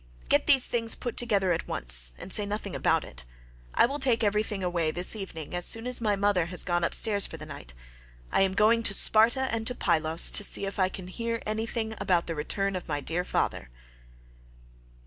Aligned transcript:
Get 0.29 0.47
these 0.47 0.65
things 0.65 0.95
put 0.95 1.15
together 1.15 1.51
at 1.51 1.67
once, 1.67 2.15
and 2.17 2.33
say 2.33 2.43
nothing 2.43 2.75
about 2.75 3.03
it. 3.05 3.23
I 3.75 3.85
will 3.85 3.99
take 3.99 4.23
everything 4.23 4.63
away 4.63 4.89
this 4.89 5.15
evening 5.15 5.53
as 5.53 5.63
soon 5.63 5.85
as 5.85 6.01
my 6.01 6.15
mother 6.15 6.47
has 6.47 6.63
gone 6.63 6.83
upstairs 6.83 7.27
for 7.27 7.37
the 7.37 7.45
night. 7.45 7.75
I 8.31 8.41
am 8.41 8.55
going 8.55 8.81
to 8.81 8.95
Sparta 8.95 9.41
and 9.51 9.67
to 9.67 9.75
Pylos 9.75 10.31
to 10.31 10.43
see 10.43 10.65
if 10.65 10.79
I 10.79 10.89
can 10.89 11.05
hear 11.07 11.39
anything 11.45 11.93
about 11.99 12.25
the 12.25 12.33
return 12.33 12.75
of 12.75 12.87
my 12.87 12.99
dear 12.99 13.23
father." 13.23 13.69